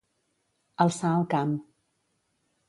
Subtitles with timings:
[0.85, 1.53] Alçar el camp.